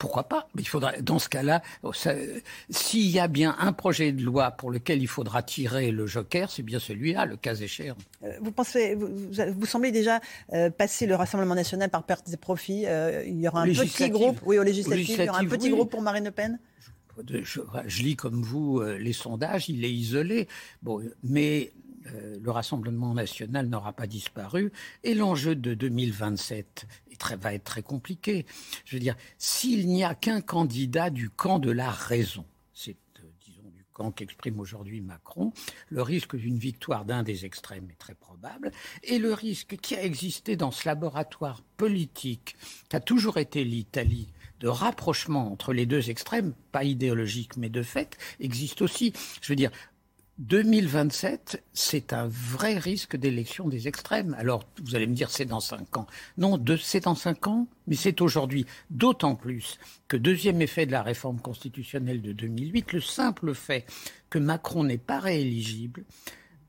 Pourquoi 0.00 0.24
pas 0.24 0.48
Mais 0.54 0.62
il 0.62 0.66
faudra, 0.68 0.92
dans 1.02 1.18
ce 1.18 1.28
cas-là, 1.28 1.60
ça- 1.92 2.14
s'il 2.70 3.06
y 3.10 3.18
a 3.20 3.28
bien 3.28 3.54
un 3.60 3.74
projet 3.74 4.12
de 4.12 4.22
loi 4.22 4.50
pour 4.50 4.70
lequel 4.70 5.02
il 5.02 5.06
faudra 5.06 5.42
tirer 5.42 5.90
le 5.90 6.06
joker, 6.06 6.50
c'est 6.50 6.62
bien 6.62 6.78
celui-là, 6.78 7.26
le 7.26 7.36
cas 7.36 7.54
échéant. 7.54 7.96
Euh, 8.24 8.32
Vous 8.40 8.50
pensez, 8.50 8.94
vous, 8.94 9.66
semblez 9.66 9.92
déjà 9.92 10.20
euh, 10.54 10.70
passer 10.70 11.04
le 11.04 11.14
Rassemblement 11.16 11.54
national 11.54 11.90
par 11.90 12.04
perte 12.04 12.30
des 12.30 12.38
profits. 12.38 12.86
euh, 12.86 13.22
il 13.26 13.38
y 13.42 13.46
aura 13.46 13.60
un 13.60 13.66
petit 13.66 14.08
groupe, 14.08 14.40
oui, 14.46 14.58
aux 14.58 14.62
législatives, 14.62 15.16
il 15.18 15.24
y 15.26 15.28
aura 15.28 15.40
un 15.40 15.44
petit 15.44 15.66
oui. 15.66 15.74
groupe 15.74 15.90
pour 15.90 16.00
Marine 16.00 16.24
Le 16.24 16.30
Pen? 16.30 16.58
je, 17.28 17.60
je 17.86 18.02
lis 18.02 18.16
comme 18.16 18.42
vous 18.42 18.80
euh, 18.80 18.96
les 18.96 19.12
sondages, 19.12 19.68
il 19.68 19.84
est 19.84 19.92
isolé. 19.92 20.48
Bon, 20.82 21.02
mais 21.22 21.72
le 22.40 22.50
Rassemblement 22.50 23.14
national 23.14 23.68
n'aura 23.68 23.92
pas 23.92 24.06
disparu 24.06 24.72
et 25.04 25.14
l'enjeu 25.14 25.54
de 25.54 25.74
2027 25.74 26.86
est 27.10 27.20
très- 27.20 27.36
va 27.36 27.54
être 27.54 27.64
très 27.64 27.82
compliqué. 27.82 28.46
Je 28.84 28.96
veux 28.96 29.00
dire, 29.00 29.16
s'il 29.38 29.86
n'y 29.88 30.04
a 30.04 30.14
qu'un 30.14 30.40
candidat 30.40 31.10
du 31.10 31.30
camp 31.30 31.58
de 31.58 31.70
la 31.70 31.90
raison, 31.90 32.44
c'est 32.74 32.96
euh, 33.18 33.28
disons 33.44 33.68
du 33.70 33.84
camp 33.92 34.10
qu'exprime 34.10 34.58
aujourd'hui 34.60 35.00
Macron, 35.00 35.52
le 35.88 36.02
risque 36.02 36.36
d'une 36.36 36.58
victoire 36.58 37.04
d'un 37.04 37.22
des 37.22 37.44
extrêmes 37.44 37.88
est 37.90 37.98
très 37.98 38.14
probable 38.14 38.70
et 39.02 39.18
le 39.18 39.32
risque 39.34 39.76
qui 39.76 39.94
a 39.94 40.02
existé 40.04 40.56
dans 40.56 40.70
ce 40.70 40.86
laboratoire 40.88 41.62
politique 41.76 42.56
qu'a 42.88 43.00
toujours 43.00 43.38
été 43.38 43.64
l'Italie 43.64 44.28
de 44.60 44.68
rapprochement 44.68 45.50
entre 45.50 45.72
les 45.72 45.86
deux 45.86 46.10
extrêmes, 46.10 46.52
pas 46.70 46.84
idéologique 46.84 47.56
mais 47.56 47.70
de 47.70 47.82
fait, 47.82 48.18
existe 48.40 48.82
aussi. 48.82 49.14
Je 49.40 49.48
veux 49.50 49.56
dire, 49.56 49.70
2027, 50.40 51.62
c'est 51.74 52.14
un 52.14 52.26
vrai 52.26 52.78
risque 52.78 53.14
d'élection 53.14 53.68
des 53.68 53.88
extrêmes. 53.88 54.34
Alors, 54.38 54.64
vous 54.82 54.96
allez 54.96 55.06
me 55.06 55.14
dire, 55.14 55.30
c'est 55.30 55.44
dans 55.44 55.60
cinq 55.60 55.98
ans. 55.98 56.06
Non, 56.38 56.58
c'est 56.82 57.04
dans 57.04 57.14
cinq 57.14 57.46
ans, 57.46 57.68
mais 57.86 57.94
c'est 57.94 58.22
aujourd'hui. 58.22 58.64
D'autant 58.88 59.34
plus 59.34 59.78
que 60.08 60.16
deuxième 60.16 60.62
effet 60.62 60.86
de 60.86 60.92
la 60.92 61.02
réforme 61.02 61.40
constitutionnelle 61.40 62.22
de 62.22 62.32
2008, 62.32 62.94
le 62.94 63.00
simple 63.02 63.54
fait 63.54 63.84
que 64.30 64.38
Macron 64.38 64.82
n'est 64.82 64.96
pas 64.96 65.20
rééligible 65.20 66.04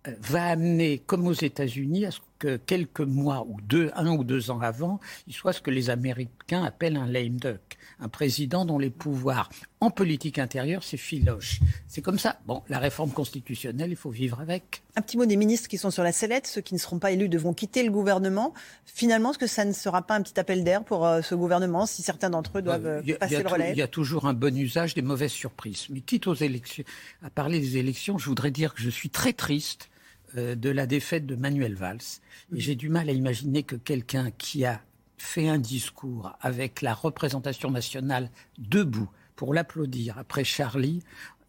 euh, 0.07 0.15
va 0.19 0.47
amener, 0.47 0.99
comme 0.99 1.25
aux 1.25 1.31
États-Unis, 1.31 2.05
à 2.05 2.11
ce 2.11 2.19
que 2.41 2.57
quelques 2.57 3.01
mois 3.01 3.45
ou 3.47 3.61
deux, 3.61 3.91
un 3.95 4.11
ou 4.17 4.23
deux 4.23 4.49
ans 4.49 4.61
avant, 4.61 4.99
il 5.27 5.33
soit 5.33 5.53
ce 5.53 5.61
que 5.61 5.69
les 5.69 5.91
Américains 5.91 6.63
appellent 6.63 6.97
un 6.97 7.05
lame 7.05 7.37
duck, 7.39 7.77
un 7.99 8.09
président 8.09 8.65
dont 8.65 8.79
les 8.79 8.89
pouvoirs 8.89 9.47
en 9.79 9.91
politique 9.91 10.39
intérieure 10.39 10.83
s'effilochent. 10.83 11.59
C'est 11.87 12.01
comme 12.01 12.17
ça. 12.17 12.39
Bon, 12.47 12.63
la 12.67 12.79
réforme 12.79 13.11
constitutionnelle, 13.11 13.91
il 13.91 13.95
faut 13.95 14.09
vivre 14.09 14.39
avec. 14.41 14.81
Un 14.95 15.01
petit 15.01 15.17
mot 15.17 15.25
des 15.27 15.35
ministres 15.37 15.67
qui 15.69 15.77
sont 15.77 15.91
sur 15.91 16.01
la 16.03 16.11
sellette, 16.11 16.47
ceux 16.47 16.61
qui 16.61 16.73
ne 16.73 16.79
seront 16.79 16.97
pas 16.97 17.11
élus 17.11 17.29
devront 17.29 17.53
quitter 17.53 17.83
le 17.83 17.91
gouvernement. 17.91 18.53
Finalement, 18.85 19.29
est-ce 19.31 19.39
que 19.39 19.47
ça 19.47 19.63
ne 19.65 19.71
sera 19.73 20.01
pas 20.01 20.15
un 20.15 20.21
petit 20.23 20.39
appel 20.39 20.63
d'air 20.63 20.83
pour 20.83 21.05
euh, 21.05 21.21
ce 21.21 21.35
gouvernement 21.35 21.85
si 21.85 22.01
certains 22.01 22.31
d'entre 22.31 22.57
eux 22.57 22.61
doivent 22.63 22.87
euh, 22.87 23.01
a- 23.13 23.17
passer 23.19 23.43
le 23.43 23.47
relais? 23.47 23.71
Il 23.71 23.77
y 23.77 23.83
a 23.83 23.87
toujours 23.87 24.25
un 24.25 24.33
bon 24.33 24.55
usage 24.57 24.95
des 24.95 25.03
mauvaises 25.03 25.31
surprises. 25.31 25.85
Mais 25.91 26.01
quitte 26.01 26.25
aux 26.25 26.33
élections, 26.35 26.83
à 27.23 27.29
parler 27.29 27.59
des 27.59 27.77
élections, 27.77 28.17
je 28.17 28.25
voudrais 28.25 28.51
dire 28.51 28.73
que 28.73 28.81
je 28.81 28.89
suis 28.89 29.09
très 29.11 29.33
triste 29.33 29.89
de 30.35 30.69
la 30.69 30.85
défaite 30.85 31.25
de 31.25 31.35
Manuel 31.35 31.75
Valls. 31.75 32.21
Et 32.55 32.59
j'ai 32.59 32.75
du 32.75 32.89
mal 32.89 33.09
à 33.09 33.11
imaginer 33.11 33.63
que 33.63 33.75
quelqu'un 33.75 34.31
qui 34.31 34.65
a 34.65 34.81
fait 35.17 35.47
un 35.47 35.59
discours 35.59 36.33
avec 36.41 36.81
la 36.81 36.93
représentation 36.93 37.71
nationale 37.71 38.29
debout 38.57 39.09
pour 39.35 39.53
l'applaudir 39.53 40.17
après 40.17 40.43
Charlie, 40.43 41.03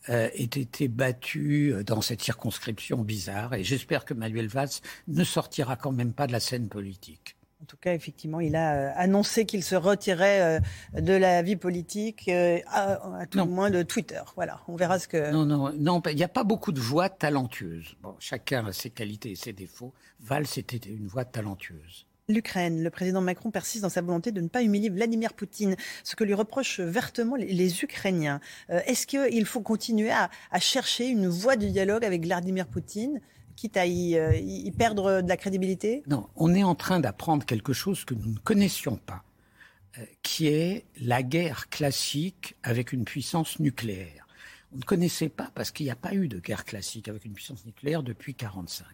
ait 0.08 0.44
été 0.44 0.88
battu 0.88 1.74
dans 1.86 2.00
cette 2.00 2.22
circonscription 2.22 2.98
bizarre. 3.02 3.54
Et 3.54 3.62
j'espère 3.62 4.04
que 4.04 4.14
Manuel 4.14 4.48
Valls 4.48 4.80
ne 5.08 5.24
sortira 5.24 5.76
quand 5.76 5.92
même 5.92 6.12
pas 6.12 6.26
de 6.26 6.32
la 6.32 6.40
scène 6.40 6.68
politique. 6.68 7.36
En 7.62 7.64
tout 7.64 7.76
cas, 7.76 7.94
effectivement, 7.94 8.40
il 8.40 8.56
a 8.56 8.74
euh, 8.74 8.92
annoncé 8.96 9.46
qu'il 9.46 9.62
se 9.62 9.76
retirait 9.76 10.58
euh, 10.96 11.00
de 11.00 11.12
la 11.12 11.42
vie 11.42 11.54
politique, 11.54 12.28
euh, 12.28 12.58
à, 12.66 12.98
tout 13.30 13.38
le 13.38 13.44
moins 13.44 13.70
de 13.70 13.84
Twitter. 13.84 14.20
Voilà, 14.34 14.60
on 14.66 14.74
verra 14.74 14.98
ce 14.98 15.06
que. 15.06 15.30
Non, 15.30 15.46
non, 15.46 15.72
non, 15.78 16.02
il 16.10 16.16
n'y 16.16 16.24
a 16.24 16.28
pas 16.28 16.42
beaucoup 16.42 16.72
de 16.72 16.80
voix 16.80 17.08
talentueuses. 17.08 17.94
Bon, 18.02 18.16
chacun 18.18 18.66
a 18.66 18.72
ses 18.72 18.90
qualités 18.90 19.30
et 19.30 19.36
ses 19.36 19.52
défauts. 19.52 19.92
Valls 20.18 20.46
était 20.56 20.88
une 20.88 21.06
voix 21.06 21.24
talentueuse. 21.24 22.08
L'Ukraine, 22.28 22.82
le 22.82 22.90
président 22.90 23.20
Macron 23.20 23.52
persiste 23.52 23.82
dans 23.82 23.88
sa 23.88 24.00
volonté 24.00 24.32
de 24.32 24.40
ne 24.40 24.48
pas 24.48 24.62
humilier 24.62 24.90
Vladimir 24.90 25.32
Poutine, 25.32 25.76
ce 26.02 26.16
que 26.16 26.24
lui 26.24 26.34
reprochent 26.34 26.80
vertement 26.80 27.36
les, 27.36 27.82
Ukrainiens. 27.84 28.40
Est-ce 28.68 29.06
qu'il 29.06 29.44
faut 29.44 29.60
continuer 29.60 30.10
à, 30.10 30.30
à 30.50 30.58
chercher 30.58 31.06
une 31.06 31.28
voie 31.28 31.56
de 31.56 31.66
dialogue 31.66 32.04
avec 32.04 32.24
Vladimir 32.24 32.66
Poutine? 32.66 33.20
Quitte 33.56 33.76
à 33.76 33.82
euh, 33.82 34.36
y, 34.36 34.70
perdre 34.72 35.22
de 35.22 35.28
la 35.28 35.36
crédibilité 35.36 36.02
Non, 36.06 36.28
on 36.36 36.54
est 36.54 36.62
en 36.62 36.74
train 36.74 37.00
d'apprendre 37.00 37.44
quelque 37.44 37.72
chose 37.72 38.04
que 38.04 38.14
nous 38.14 38.32
ne 38.32 38.38
connaissions 38.38 38.96
pas, 38.96 39.22
euh, 39.98 40.04
qui 40.22 40.48
est 40.48 40.84
la 41.00 41.22
guerre 41.22 41.68
classique 41.68 42.56
avec 42.62 42.92
une 42.92 43.04
puissance 43.04 43.58
nucléaire. 43.58 44.26
On 44.74 44.78
ne 44.78 44.82
connaissait 44.82 45.28
pas 45.28 45.50
parce 45.54 45.70
qu'il 45.70 45.84
n'y 45.84 45.92
a 45.92 45.96
pas 45.96 46.14
eu 46.14 46.28
de 46.28 46.38
guerre 46.38 46.64
classique 46.64 47.08
avec 47.08 47.26
une 47.26 47.34
puissance 47.34 47.66
nucléaire 47.66 48.02
depuis 48.02 48.32
1945. 48.32 48.86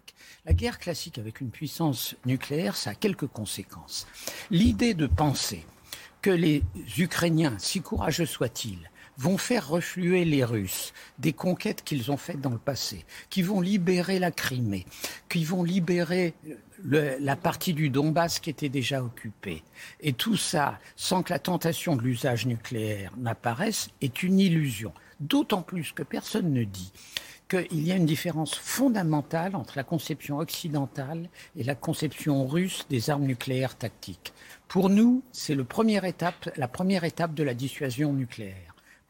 La 0.44 0.52
guerre 0.52 0.78
classique 0.78 1.18
avec 1.18 1.40
une 1.40 1.50
puissance 1.50 2.16
nucléaire, 2.26 2.76
ça 2.76 2.90
a 2.90 2.94
quelques 2.94 3.28
conséquences. 3.28 4.06
L'idée 4.50 4.94
de 4.94 5.06
penser 5.06 5.64
que 6.20 6.30
les 6.30 6.64
Ukrainiens, 6.98 7.56
si 7.58 7.80
courageux 7.80 8.26
soient-ils, 8.26 8.90
vont 9.18 9.37
faire 9.37 9.68
refluer 9.68 10.25
les 10.25 10.44
Russes 10.44 10.94
des 11.18 11.32
conquêtes 11.32 11.82
qu'ils 11.82 12.10
ont 12.10 12.16
faites 12.16 12.40
dans 12.40 12.50
le 12.50 12.58
passé, 12.58 13.04
qui 13.28 13.42
vont 13.42 13.60
libérer 13.60 14.18
la 14.18 14.30
Crimée, 14.30 14.87
qui 15.28 15.44
vont 15.44 15.64
libérer 15.64 16.34
la 16.84 17.37
partie 17.37 17.75
du 17.75 17.90
Donbass 17.90 18.38
qui 18.38 18.50
était 18.50 18.68
déjà 18.68 19.02
occupée. 19.02 19.64
Et 20.00 20.12
tout 20.12 20.37
ça, 20.37 20.78
sans 20.94 21.25
que 21.25 21.32
la 21.32 21.40
tentation 21.40 21.96
de 21.96 22.02
l'usage 22.02 22.46
nucléaire 22.46 23.12
n'apparaisse, 23.18 23.90
est 24.00 24.22
une 24.22 24.38
illusion. 24.38 24.92
D'autant 25.18 25.62
plus 25.62 25.90
que 25.90 26.04
personne 26.04 26.52
ne 26.52 26.62
dit 26.62 26.92
qu'il 27.48 27.82
y 27.84 27.90
a 27.90 27.96
une 27.96 28.06
différence 28.06 28.54
fondamentale 28.54 29.56
entre 29.56 29.72
la 29.76 29.82
conception 29.82 30.38
occidentale 30.38 31.28
et 31.56 31.64
la 31.64 31.75
conception 31.75 32.46
russe 32.46 32.87
des 32.88 33.10
armes 33.10 33.25
nucléaires 33.25 33.76
tactiques. 33.76 34.32
Pour 34.68 34.90
nous, 34.90 35.25
c'est 35.32 35.56
la 35.56 35.64
première 35.64 36.04
étape 36.04 37.34
de 37.34 37.42
la 37.42 37.54
dissuasion 37.54 38.12
nucléaire. 38.12 38.67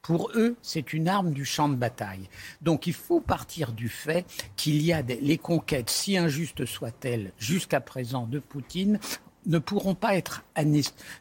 Pour 0.09 0.31
eux, 0.37 0.57
c'est 0.63 0.95
une 0.95 1.07
arme 1.07 1.35
du 1.35 1.45
champ 1.45 1.69
de 1.69 1.75
bataille. 1.75 2.31
Donc 2.63 2.87
il 2.87 2.95
faut 2.95 3.21
partir 3.21 3.73
du 3.73 3.91
fait 3.91 4.25
qu'il 4.57 4.81
y 4.81 4.91
a 4.91 5.03
les 5.03 5.37
conquêtes, 5.37 5.91
si 5.91 6.17
injustes 6.17 6.65
soient-elles 6.65 7.35
jusqu'à 7.39 7.83
présent 7.83 8.27
de 8.27 8.39
Poutine, 8.39 9.01
ne 9.49 9.59
pourront 9.59 9.95
pas 9.95 10.17
être 10.17 10.45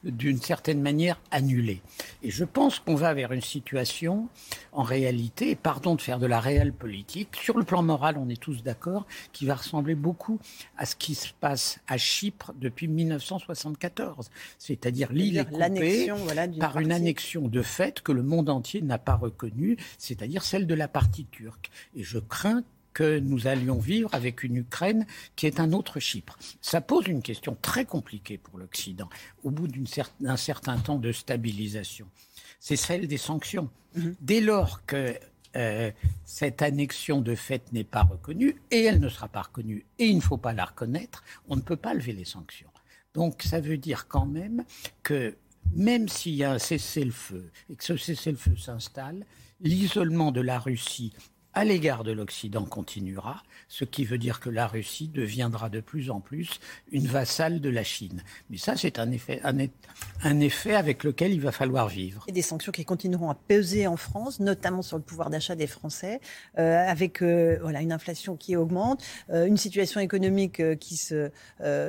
d'une 0.04 0.42
certaine 0.42 0.82
manière 0.82 1.20
annulés. 1.32 1.82
Et 2.22 2.30
je 2.30 2.44
pense 2.44 2.80
qu'on 2.80 2.96
va 2.96 3.14
vers 3.14 3.32
une 3.32 3.42
situation, 3.42 4.28
en 4.72 4.84
réalité, 4.84 5.56
pardon 5.56 5.96
de 5.96 6.02
faire 6.02 6.20
de 6.20 6.26
la 6.26 6.40
réelle 6.40 6.74
politique, 6.74 7.36
sur 7.42 7.58
le 7.58 7.64
plan 7.64 7.82
moral, 7.82 8.18
on 8.18 8.30
est 8.30 8.40
tous 8.40 8.64
d'accord, 8.64 9.08
qui 9.32 9.46
va 9.46 9.56
ressembler 9.56 9.96
beaucoup 9.96 10.40
à 10.78 10.86
ce 10.86 10.96
qui 10.96 11.16
se 11.16 11.30
passe 11.40 11.80
à 11.88 11.98
Chypre 11.98 12.54
depuis 12.60 12.88
1974, 12.88 14.30
c'est-à-dire 14.58 15.12
l'île 15.12 15.38
est 15.38 15.46
coupée 15.46 16.12
par 16.60 16.80
une 16.80 16.92
annexion 16.92 17.48
de 17.48 17.62
fait 17.62 18.02
que 18.02 18.12
le 18.12 18.24
monde 18.24 18.50
entier 18.50 18.82
n'a 18.82 18.98
pas 18.98 19.16
reconnue, 19.16 19.78
c'est-à-dire 19.98 20.44
celle 20.44 20.68
de 20.68 20.76
la 20.76 20.88
partie 20.88 21.26
turque. 21.26 21.70
Et 21.96 22.04
je 22.04 22.20
crains 22.20 22.64
que 22.98 23.20
nous 23.20 23.46
allions 23.46 23.78
vivre 23.78 24.10
avec 24.12 24.42
une 24.42 24.56
Ukraine 24.56 25.06
qui 25.36 25.46
est 25.46 25.60
un 25.60 25.72
autre 25.72 26.00
Chypre. 26.00 26.36
Ça 26.62 26.82
pose 26.82 27.06
une 27.06 27.22
question 27.22 27.56
très 27.62 27.86
compliquée 27.86 28.40
pour 28.40 28.58
l'Occident, 28.58 29.08
au 29.44 29.52
bout 29.52 29.68
d'un 29.68 30.36
certain 30.36 30.80
temps 30.80 30.98
de 30.98 31.12
stabilisation. 31.12 32.08
C'est 32.60 32.76
celle 32.76 33.08
des 33.08 33.18
sanctions. 33.18 33.70
Mhm. 33.96 34.16
Dès 34.20 34.42
lors 34.42 34.84
que 34.88 35.14
euh, 35.56 35.92
cette 36.26 36.64
annexion 36.64 37.22
de 37.22 37.36
fait 37.36 37.72
n'est 37.72 37.84
pas 37.84 38.02
reconnue, 38.02 38.56
et 38.72 38.86
elle 38.86 39.00
ne 39.00 39.10
sera 39.10 39.28
pas 39.28 39.44
reconnue, 39.44 39.86
et 40.00 40.08
il 40.08 40.16
ne 40.16 40.22
faut 40.22 40.38
pas 40.38 40.54
la 40.54 40.66
reconnaître, 40.66 41.24
on 41.50 41.56
ne 41.56 41.62
peut 41.62 41.78
pas 41.78 41.94
lever 41.94 42.14
les 42.14 42.26
sanctions. 42.26 42.72
Donc 43.14 43.44
ça 43.44 43.60
veut 43.60 43.78
dire 43.78 44.08
quand 44.08 44.26
même 44.26 44.66
que 45.04 45.38
même 45.72 46.10
s'il 46.10 46.34
y 46.34 46.44
a 46.44 46.54
un 46.54 46.58
cessez-le-feu 46.58 47.52
et 47.70 47.76
que 47.76 47.84
ce 47.84 47.96
cessez-le-feu 47.96 48.58
s'installe, 48.58 49.24
l'isolement 49.62 50.32
de 50.32 50.42
la 50.42 50.58
Russie 50.58 51.14
à 51.58 51.64
l'égard 51.64 52.04
de 52.04 52.12
l'Occident 52.12 52.66
continuera, 52.66 53.42
ce 53.68 53.84
qui 53.84 54.06
veut 54.06 54.20
dire 54.20 54.40
que 54.40 54.52
la 54.52 54.68
Russie 54.68 55.08
deviendra 55.08 55.70
de 55.70 55.80
plus 55.80 56.12
en 56.12 56.20
plus 56.20 56.60
une 56.92 57.08
vassale 57.08 57.62
de 57.62 57.70
la 57.70 57.84
Chine. 57.84 58.22
Mais 58.52 58.58
ça, 58.58 58.76
c'est 58.78 59.00
un 59.00 59.10
effet, 59.10 59.42
un, 59.44 60.40
effet 60.40 60.76
avec 60.76 61.04
lequel 61.04 61.34
il 61.34 61.42
va 61.42 61.52
falloir 61.52 61.88
vivre. 61.88 62.26
Et 62.28 62.32
des 62.32 62.44
sanctions 62.44 62.72
qui 62.72 62.86
continueront 62.86 63.32
à 63.32 63.34
peser 63.34 63.88
en 63.88 63.98
France, 63.98 64.40
notamment 64.40 64.84
sur 64.84 64.98
le 64.98 65.04
pouvoir 65.04 65.32
d'achat 65.32 65.56
des 65.56 65.66
Français, 65.66 66.22
euh, 66.60 66.88
avec 66.88 67.24
euh, 67.24 67.58
voilà, 67.64 67.82
une 67.82 67.92
inflation 67.92 68.36
qui 68.36 68.56
augmente, 68.56 69.04
euh, 69.32 69.48
une 69.48 69.58
situation 69.58 70.00
économique 70.00 70.62
qui, 70.78 70.96
se, 70.96 71.32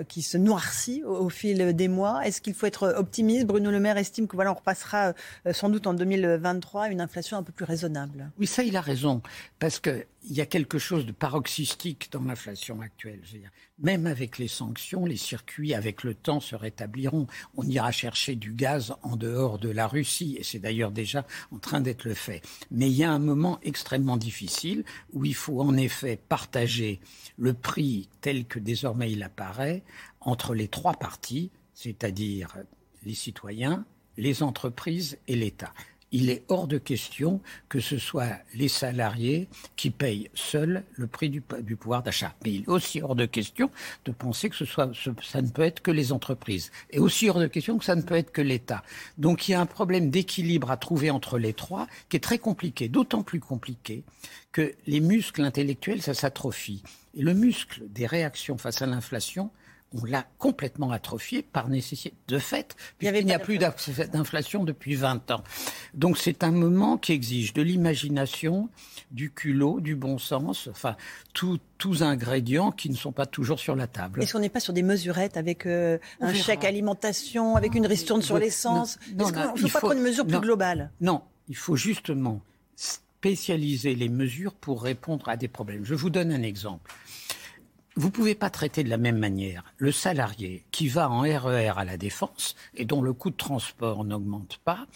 qui 0.09 0.23
se 0.23 0.39
noircit 0.39 1.05
au, 1.05 1.29
fil 1.29 1.75
des 1.75 1.89
mois. 1.89 2.27
Est-ce 2.27 2.41
qu'il 2.41 2.55
faut 2.55 2.65
être 2.65 2.95
optimiste? 2.97 3.47
Bruno 3.47 3.71
Le 3.71 3.81
Maire 3.81 3.99
estime 3.99 4.29
que 4.29 4.35
voilà, 4.35 4.53
on 4.53 4.55
repassera 4.55 5.13
sans 5.53 5.69
doute 5.69 5.87
en 5.87 5.93
2023 5.93 6.85
à 6.85 6.89
une 6.89 7.03
inflation 7.03 7.37
un 7.37 7.43
peu 7.43 7.53
plus 7.53 7.67
raisonnable. 7.67 8.31
Oui, 8.39 8.47
ça, 8.47 8.63
il 8.63 8.75
a 8.75 8.81
raison 8.81 9.21
parce 9.59 9.81
qu'il 9.81 10.07
y 10.31 10.41
a 10.41 10.47
quelque 10.47 10.79
chose 10.79 11.05
de 11.05 11.13
paroxystique 11.13 12.09
dans 12.13 12.23
l'inflation 12.23 12.81
actuelle. 12.81 13.21
même 13.79 14.07
avec 14.07 14.39
les 14.39 14.49
sanctions, 14.49 15.05
les 15.05 15.17
circuits, 15.17 15.75
avec 15.75 16.05
le 16.05 16.15
temps, 16.15 16.41
se 16.41 16.55
rétabliront. 16.55 17.27
On 17.57 17.65
ira 17.65 17.91
chercher 17.91 18.37
du 18.37 18.53
gaz 18.53 18.95
en 19.03 19.17
dehors 19.17 19.59
de 19.59 19.69
la 19.69 19.87
Russie, 19.87 20.37
et 20.39 20.45
c'est 20.45 20.59
d'ailleurs 20.59 20.93
déjà 20.93 21.27
en 21.53 21.59
train 21.59 21.81
d'être 21.81 22.05
le 22.05 22.15
fait. 22.15 22.43
Mais 22.71 22.89
il 22.89 22.97
y 22.97 23.05
a 23.05 23.11
un 23.11 23.19
moment 23.19 23.59
extrêmement 23.63 24.17
difficile 24.17 24.85
où 25.13 25.25
il 25.25 25.35
faut 25.35 25.61
en 25.61 25.77
effet 25.77 26.19
partager 26.29 27.01
le 27.37 27.53
prix 27.53 28.09
tel 28.21 28.47
que 28.47 28.59
désormais 28.59 29.11
il 29.11 29.23
apparaît 29.23 29.83
entre 30.21 30.55
les 30.55 30.69
trois 30.69 30.95
parties, 30.95 31.51
c'est-à-dire 31.75 32.57
les 33.05 33.15
citoyens, 33.15 33.85
les 34.17 34.43
entreprises 34.43 35.19
et 35.29 35.37
l'État 35.37 35.73
il 36.13 36.31
est 36.31 36.45
hors 36.49 36.67
de 36.67 36.79
question 36.79 37.41
que 37.69 37.81
ce 37.81 37.99
soit 37.99 38.39
les 38.55 38.69
salariés 38.69 39.49
qui 39.77 39.91
payent 39.91 40.31
seuls 40.35 40.85
le 40.95 41.07
prix 41.07 41.31
du, 41.31 41.41
pouvoir 41.41 42.03
d'achat. 42.03 42.35
Mais 42.45 42.55
il 42.55 42.63
est 42.63 42.69
aussi 42.69 43.03
hors 43.03 43.15
de 43.15 43.27
question 43.27 43.71
de 44.05 44.13
penser 44.13 44.49
que 44.49 44.57
ce 44.57 44.65
soit, 44.65 44.91
ça 45.23 45.43
ne 45.43 45.49
peut 45.49 45.63
être 45.63 45.83
que 45.83 45.91
les 45.91 46.13
entreprises. 46.13 46.71
Et 46.91 46.99
aussi 46.99 47.29
hors 47.29 47.41
de 47.41 47.47
question 47.47 47.79
que 47.79 47.85
ça 47.85 47.95
ne 47.95 48.03
peut 48.03 48.17
être 48.17 48.33
que 48.33 48.43
l'État. 48.43 48.83
Donc 49.19 49.49
il 49.49 49.53
y 49.53 49.55
a 49.55 49.61
un 49.61 49.67
problème 49.67 50.11
d'équilibre 50.11 50.71
à 50.71 50.77
trouver 50.77 51.11
entre 51.11 51.39
les 51.39 51.53
trois 51.53 51.87
qui 52.09 52.17
est 52.17 52.21
très 52.21 52.39
compliqué, 52.39 52.89
d'autant 52.89 53.23
plus 53.23 53.41
compliqué 53.41 54.05
que 54.53 54.75
les 54.87 55.01
muscles 55.01 55.43
intellectuels, 55.43 56.03
ça 56.03 56.15
s'atrophie. 56.15 56.83
Et 57.15 57.23
le 57.23 57.35
muscle 57.35 57.83
des 57.89 58.07
réactions 58.07 58.59
face 58.59 58.83
à 58.83 58.87
l'inflation, 58.87 59.51
on 59.95 60.05
l'a 60.05 60.27
complètement 60.39 60.91
atrophié 60.91 61.43
par 61.43 61.69
nécessité 61.69 62.15
de 62.29 62.39
fait, 62.39 62.77
puisqu'il 62.99 63.25
n'y 63.25 63.33
a 63.33 63.39
plus 63.39 63.59
d'inflation 63.59 64.65
depuis 64.65 64.95
20 64.95 65.31
ans. 65.31 65.43
Donc 65.95 66.19
c'est 66.19 66.45
un 66.45 66.51
moment 66.51 66.99
qui 66.99 67.13
exige 67.13 67.55
de 67.55 67.63
l'imagination, 67.63 68.69
du 69.11 69.31
culot, 69.31 69.81
du 69.81 69.97
bon 69.97 70.19
sens, 70.19 70.69
enfin 70.71 70.97
tous 71.33 72.03
ingrédients 72.03 72.71
qui 72.73 72.91
ne 72.91 72.97
sont 72.97 73.13
pas 73.13 73.27
toujours 73.27 73.61
sur 73.61 73.77
la 73.77 73.87
table. 73.87 74.23
Est-ce 74.23 74.33
qu'on 74.33 74.41
n'est 74.41 74.49
pas 74.49 74.61
sur 74.61 74.73
des 74.73 74.83
mesurettes 74.83 75.37
avec 75.37 75.65
euh, 75.65 75.99
un 76.21 76.35
chèque 76.35 76.65
alimentation, 76.65 77.57
avec 77.57 77.75
une 77.75 77.87
ristourne 77.87 78.23
sur 78.23 78.39
l'essence 78.39 78.99
Est-ce 79.19 79.33
qu'il 79.33 79.41
ne 79.41 79.57
faut 79.57 79.69
pas 79.69 79.79
prendre 79.79 79.95
une 79.95 80.03
mesure 80.03 80.27
plus 80.27 80.41
globale 80.41 80.91
Non, 81.01 81.23
il 81.49 81.57
faut 81.57 81.77
justement 81.77 82.43
spécialiser 82.77 83.95
les 83.95 84.09
mesures 84.09 84.53
pour 84.53 84.83
répondre 84.83 85.29
à 85.29 85.37
des 85.37 85.49
problèmes. 85.49 85.85
Je 85.85 85.95
vous 85.95 86.11
donne 86.11 86.31
un 86.31 86.43
exemple. 86.43 86.93
Vous 87.99 88.07
ne 88.07 88.13
pouvez 88.13 88.37
pas 88.37 88.49
traiter 88.49 88.85
de 88.85 88.91
la 88.91 88.97
même 88.97 89.19
manière 89.19 89.65
le 89.77 89.91
salarié 89.91 90.65
qui 90.71 90.87
va 90.87 91.11
en 91.11 91.23
RER 91.23 91.73
e 91.73 91.79
à 91.79 91.85
la 91.85 91.97
défense 91.97 92.55
et 92.77 92.85
dont 92.85 93.03
le 93.03 93.13
coût 93.13 93.31
de 93.31 93.37
transport 93.37 94.05
n'augmente 94.05 94.61
pas 94.65 94.87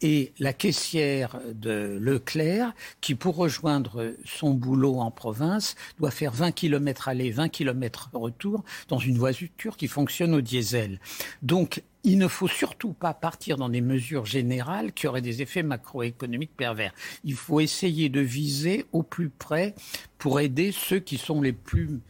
et 0.00 0.32
la 0.38 0.52
caissière 0.52 1.40
de 1.52 1.98
Leclerc 2.00 2.72
qui, 3.00 3.16
pour 3.16 3.34
rejoindre 3.34 4.14
son 4.24 4.54
boulot 4.54 5.00
en 5.00 5.10
province, 5.10 5.74
doit 5.98 6.12
faire 6.12 6.30
20 6.30 6.52
km 6.52 7.08
aller, 7.08 7.32
20 7.32 7.48
km 7.48 8.10
retour 8.12 8.62
dans 8.86 8.98
une 8.98 9.18
voiture 9.18 9.76
qui 9.76 9.88
fonctionne 9.88 10.32
au 10.32 10.40
diesel. 10.40 11.00
Donc, 11.42 11.82
il 12.04 12.18
ne 12.18 12.26
faut 12.26 12.48
surtout 12.48 12.92
pas 12.92 13.14
partir 13.14 13.56
dans 13.56 13.68
des 13.68 13.80
mesures 13.80 14.26
générales 14.26 14.92
qui 14.92 15.06
auraient 15.06 15.20
des 15.20 15.40
effets 15.40 15.62
macroéconomiques 15.62 16.56
pervers. 16.56 16.92
Il 17.22 17.34
faut 17.34 17.60
essayer 17.60 18.08
de 18.08 18.20
viser 18.20 18.86
au 18.92 19.04
plus 19.04 19.30
près 19.30 19.74
pour 20.18 20.40
aider 20.40 20.72
ceux 20.72 20.98
qui 20.98 21.16
sont 21.16 21.40
les 21.40 21.52
plus 21.52 22.00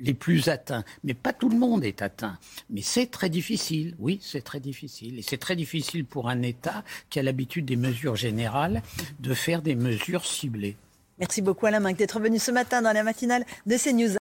les 0.00 0.14
plus 0.14 0.48
atteints. 0.48 0.84
Mais 1.04 1.14
pas 1.14 1.32
tout 1.32 1.48
le 1.48 1.56
monde 1.56 1.84
est 1.84 2.02
atteint. 2.02 2.38
Mais 2.70 2.82
c'est 2.82 3.06
très 3.06 3.28
difficile. 3.28 3.94
Oui, 3.98 4.18
c'est 4.22 4.42
très 4.42 4.60
difficile. 4.60 5.18
Et 5.18 5.22
c'est 5.22 5.38
très 5.38 5.56
difficile 5.56 6.04
pour 6.04 6.28
un 6.28 6.42
État 6.42 6.84
qui 7.10 7.18
a 7.18 7.22
l'habitude 7.22 7.64
des 7.64 7.76
mesures 7.76 8.16
générales 8.16 8.82
de 9.20 9.34
faire 9.34 9.62
des 9.62 9.74
mesures 9.74 10.24
ciblées. 10.24 10.76
Merci 11.18 11.42
beaucoup 11.42 11.66
Alain 11.66 11.92
d'être 11.92 12.20
venu 12.20 12.38
ce 12.38 12.50
matin 12.50 12.82
dans 12.82 12.92
la 12.92 13.02
matinale 13.02 13.44
de 13.66 13.76
CNews. 13.76 14.21